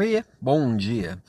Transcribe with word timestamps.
Oi, 0.00 0.24
bom 0.40 0.74
dia. 0.78 1.22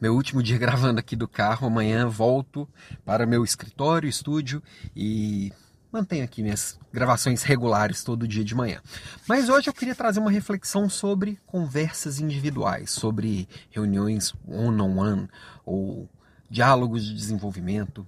Meu 0.00 0.14
último 0.14 0.42
dia 0.42 0.56
gravando 0.56 0.98
aqui 0.98 1.14
do 1.14 1.28
carro. 1.28 1.66
Amanhã 1.66 2.08
volto 2.08 2.66
para 3.04 3.26
meu 3.26 3.44
escritório, 3.44 4.08
estúdio 4.08 4.62
e 4.96 5.52
mantenho 5.92 6.24
aqui 6.24 6.42
minhas 6.42 6.80
gravações 6.90 7.42
regulares 7.42 8.02
todo 8.02 8.26
dia 8.26 8.42
de 8.42 8.54
manhã. 8.54 8.80
Mas 9.28 9.50
hoje 9.50 9.68
eu 9.68 9.74
queria 9.74 9.94
trazer 9.94 10.20
uma 10.20 10.30
reflexão 10.30 10.88
sobre 10.88 11.38
conversas 11.44 12.18
individuais, 12.18 12.92
sobre 12.92 13.46
reuniões 13.68 14.32
one-on-one 14.46 14.88
-on 14.88 15.24
-one, 15.24 15.28
ou 15.66 16.08
diálogos 16.48 17.04
de 17.04 17.12
desenvolvimento. 17.14 18.06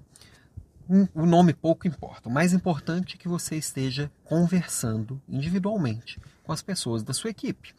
O 1.14 1.24
nome 1.24 1.54
pouco 1.54 1.86
importa. 1.86 2.28
O 2.28 2.32
mais 2.32 2.52
importante 2.52 3.14
é 3.14 3.18
que 3.18 3.28
você 3.28 3.54
esteja 3.54 4.10
conversando 4.24 5.22
individualmente 5.28 6.18
com 6.42 6.52
as 6.52 6.62
pessoas 6.62 7.04
da 7.04 7.12
sua 7.12 7.30
equipe. 7.30 7.72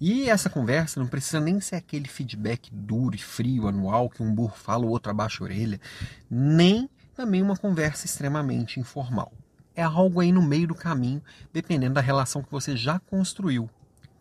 E 0.00 0.28
essa 0.28 0.50
conversa 0.50 0.98
não 0.98 1.06
precisa 1.06 1.38
nem 1.38 1.60
ser 1.60 1.76
aquele 1.76 2.08
feedback 2.08 2.68
duro 2.72 3.14
e 3.14 3.20
frio, 3.20 3.68
anual, 3.68 4.10
que 4.10 4.20
um 4.20 4.34
burro 4.34 4.56
fala, 4.56 4.84
o 4.84 4.88
outro 4.88 5.12
abaixa 5.12 5.44
a 5.44 5.44
orelha, 5.44 5.80
nem 6.28 6.90
também 7.14 7.40
uma 7.40 7.56
conversa 7.56 8.04
extremamente 8.04 8.80
informal. 8.80 9.32
É 9.72 9.84
algo 9.84 10.18
aí 10.18 10.32
no 10.32 10.42
meio 10.42 10.66
do 10.66 10.74
caminho, 10.74 11.22
dependendo 11.52 11.94
da 11.94 12.00
relação 12.00 12.42
que 12.42 12.50
você 12.50 12.76
já 12.76 12.98
construiu 12.98 13.70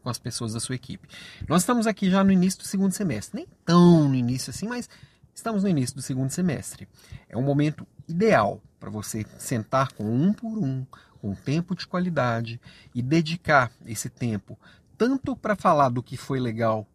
com 0.03 0.09
as 0.11 0.19
pessoas 0.19 0.53
da 0.53 0.59
sua 0.59 0.75
equipe. 0.75 1.07
Nós 1.49 1.63
estamos 1.63 1.87
aqui 1.87 2.11
já 2.11 2.23
no 2.23 2.31
início 2.31 2.59
do 2.59 2.67
segundo 2.67 2.91
semestre, 2.91 3.37
nem 3.37 3.47
tão 3.65 4.07
no 4.07 4.13
início 4.13 4.51
assim, 4.51 4.67
mas 4.67 4.87
estamos 5.33 5.63
no 5.63 5.69
início 5.69 5.95
do 5.95 6.01
segundo 6.03 6.29
semestre. 6.29 6.87
É 7.27 7.35
um 7.35 7.41
momento 7.41 7.87
ideal 8.07 8.61
para 8.79 8.89
você 8.89 9.25
sentar 9.37 9.91
com 9.93 10.03
um 10.03 10.33
por 10.33 10.57
um, 10.57 10.85
com 11.21 11.33
tempo 11.33 11.75
de 11.75 11.87
qualidade 11.87 12.59
e 12.93 13.01
dedicar 13.01 13.71
esse 13.85 14.09
tempo 14.09 14.57
tanto 14.97 15.35
para 15.35 15.55
falar 15.55 15.89
do 15.89 16.03
que 16.03 16.17
foi 16.17 16.39
legal 16.39 16.87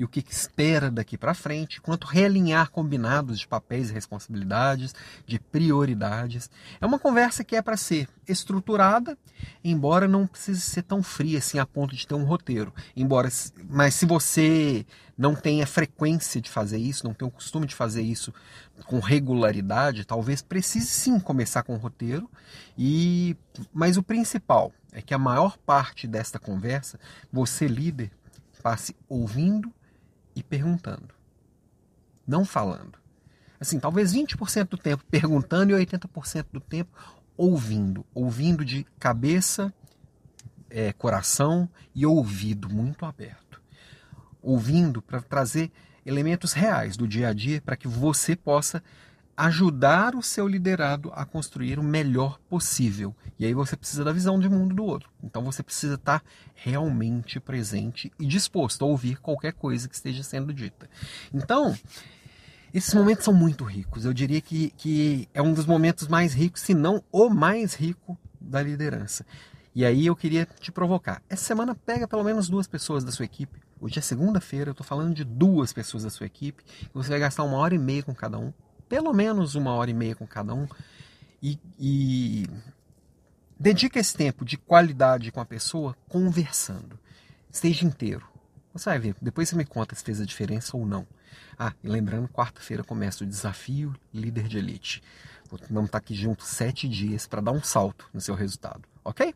e 0.00 0.04
o 0.04 0.08
que 0.08 0.24
espera 0.30 0.90
daqui 0.90 1.18
para 1.18 1.34
frente, 1.34 1.78
quanto 1.78 2.06
realinhar 2.06 2.70
combinados 2.70 3.38
de 3.38 3.46
papéis 3.46 3.90
e 3.90 3.92
responsabilidades, 3.92 4.94
de 5.26 5.38
prioridades. 5.38 6.50
É 6.80 6.86
uma 6.86 6.98
conversa 6.98 7.44
que 7.44 7.54
é 7.54 7.60
para 7.60 7.76
ser 7.76 8.08
estruturada, 8.26 9.18
embora 9.62 10.08
não 10.08 10.26
precise 10.26 10.62
ser 10.62 10.84
tão 10.84 11.02
fria 11.02 11.36
assim 11.36 11.58
a 11.58 11.66
ponto 11.66 11.94
de 11.94 12.06
ter 12.06 12.14
um 12.14 12.24
roteiro. 12.24 12.72
Embora, 12.96 13.28
mas 13.68 13.92
se 13.92 14.06
você 14.06 14.86
não 15.18 15.34
tem 15.34 15.62
a 15.62 15.66
frequência 15.66 16.40
de 16.40 16.48
fazer 16.48 16.78
isso, 16.78 17.04
não 17.04 17.12
tem 17.12 17.28
o 17.28 17.30
costume 17.30 17.66
de 17.66 17.74
fazer 17.74 18.00
isso 18.00 18.32
com 18.86 19.00
regularidade, 19.00 20.06
talvez 20.06 20.40
precise 20.40 20.86
sim 20.86 21.20
começar 21.20 21.62
com 21.62 21.74
o 21.74 21.78
roteiro. 21.78 22.26
E 22.78 23.36
mas 23.70 23.98
o 23.98 24.02
principal 24.02 24.72
é 24.92 25.02
que 25.02 25.12
a 25.12 25.18
maior 25.18 25.58
parte 25.58 26.06
desta 26.06 26.38
conversa, 26.38 26.98
você 27.30 27.66
líder, 27.66 28.10
passe 28.62 28.96
ouvindo 29.06 29.70
e 30.34 30.42
perguntando. 30.42 31.14
Não 32.26 32.44
falando. 32.44 32.98
Assim, 33.58 33.78
talvez 33.78 34.14
20% 34.14 34.68
do 34.68 34.78
tempo 34.78 35.04
perguntando 35.10 35.72
e 35.72 35.86
80% 35.86 36.46
do 36.52 36.60
tempo 36.60 36.90
ouvindo. 37.36 38.06
Ouvindo 38.14 38.64
de 38.64 38.86
cabeça, 38.98 39.72
é, 40.70 40.92
coração 40.92 41.68
e 41.94 42.06
ouvido 42.06 42.68
muito 42.70 43.04
aberto. 43.04 43.60
Ouvindo 44.40 45.02
para 45.02 45.20
trazer 45.20 45.70
elementos 46.06 46.52
reais 46.52 46.96
do 46.96 47.06
dia 47.06 47.28
a 47.28 47.32
dia 47.32 47.60
para 47.60 47.76
que 47.76 47.88
você 47.88 48.34
possa 48.34 48.82
ajudar 49.36 50.14
o 50.14 50.22
seu 50.22 50.46
liderado 50.46 51.10
a 51.14 51.24
construir 51.24 51.78
o 51.78 51.82
melhor 51.82 52.38
possível. 52.48 53.14
E 53.38 53.46
aí 53.46 53.54
você 53.54 53.76
precisa 53.76 54.04
da 54.04 54.12
visão 54.12 54.38
de 54.38 54.48
mundo 54.48 54.74
do 54.74 54.84
outro. 54.84 55.08
Então 55.22 55.42
você 55.42 55.62
precisa 55.62 55.94
estar 55.94 56.22
realmente 56.54 57.40
presente 57.40 58.12
e 58.18 58.26
disposto 58.26 58.84
a 58.84 58.88
ouvir 58.88 59.18
qualquer 59.20 59.52
coisa 59.52 59.88
que 59.88 59.94
esteja 59.94 60.22
sendo 60.22 60.52
dita. 60.52 60.88
Então, 61.32 61.76
esses 62.72 62.92
momentos 62.92 63.24
são 63.24 63.32
muito 63.32 63.64
ricos. 63.64 64.04
Eu 64.04 64.12
diria 64.12 64.40
que, 64.40 64.70
que 64.76 65.28
é 65.32 65.40
um 65.40 65.54
dos 65.54 65.66
momentos 65.66 66.06
mais 66.06 66.34
ricos, 66.34 66.62
se 66.62 66.74
não 66.74 67.02
o 67.10 67.28
mais 67.28 67.74
rico 67.74 68.18
da 68.40 68.62
liderança. 68.62 69.24
E 69.74 69.84
aí 69.84 70.06
eu 70.06 70.16
queria 70.16 70.46
te 70.60 70.70
provocar. 70.70 71.22
Essa 71.28 71.44
semana 71.44 71.74
pega 71.74 72.06
pelo 72.06 72.24
menos 72.24 72.48
duas 72.48 72.66
pessoas 72.66 73.04
da 73.04 73.12
sua 73.12 73.24
equipe. 73.24 73.58
Hoje 73.80 73.98
é 73.98 74.02
segunda-feira, 74.02 74.70
eu 74.70 74.72
estou 74.72 74.84
falando 74.84 75.14
de 75.14 75.24
duas 75.24 75.72
pessoas 75.72 76.02
da 76.02 76.10
sua 76.10 76.26
equipe. 76.26 76.62
Você 76.92 77.08
vai 77.08 77.20
gastar 77.20 77.44
uma 77.44 77.56
hora 77.56 77.74
e 77.74 77.78
meia 77.78 78.02
com 78.02 78.14
cada 78.14 78.38
um 78.38 78.52
pelo 78.90 79.14
menos 79.14 79.54
uma 79.54 79.72
hora 79.72 79.88
e 79.88 79.94
meia 79.94 80.16
com 80.16 80.26
cada 80.26 80.52
um 80.52 80.66
e, 81.40 81.58
e 81.78 82.46
dedica 83.58 84.00
esse 84.00 84.14
tempo 84.16 84.44
de 84.44 84.58
qualidade 84.58 85.30
com 85.30 85.40
a 85.40 85.46
pessoa 85.46 85.96
conversando. 86.08 86.98
Esteja 87.50 87.86
inteiro. 87.86 88.26
Você 88.74 88.90
vai 88.90 88.98
ver, 88.98 89.14
depois 89.22 89.48
você 89.48 89.56
me 89.56 89.64
conta 89.64 89.94
se 89.94 90.02
fez 90.02 90.20
a 90.20 90.24
diferença 90.24 90.76
ou 90.76 90.84
não. 90.84 91.06
Ah, 91.56 91.72
e 91.82 91.88
lembrando, 91.88 92.28
quarta-feira 92.28 92.82
começa 92.82 93.22
o 93.22 93.26
desafio 93.26 93.94
líder 94.12 94.48
de 94.48 94.58
elite. 94.58 95.02
Vamos 95.70 95.86
estar 95.86 95.98
aqui 95.98 96.14
juntos 96.14 96.48
sete 96.48 96.88
dias 96.88 97.26
para 97.26 97.40
dar 97.40 97.52
um 97.52 97.62
salto 97.62 98.08
no 98.12 98.20
seu 98.20 98.34
resultado, 98.34 98.82
ok? 99.04 99.34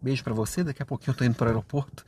Beijo 0.00 0.22
para 0.24 0.32
você, 0.32 0.62
daqui 0.64 0.82
a 0.82 0.86
pouquinho 0.86 1.12
eu 1.12 1.16
tô 1.16 1.24
indo 1.24 1.34
para 1.34 1.46
o 1.46 1.48
aeroporto. 1.48 2.04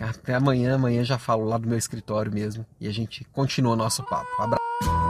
Até 0.00 0.34
amanhã, 0.34 0.76
amanhã 0.76 1.04
já 1.04 1.18
falo 1.18 1.44
lá 1.44 1.58
do 1.58 1.68
meu 1.68 1.78
escritório 1.78 2.32
mesmo 2.32 2.64
e 2.80 2.86
a 2.86 2.92
gente 2.92 3.24
continua 3.32 3.76
nosso 3.76 4.02
papo. 4.04 4.28
Abraço. 4.40 5.07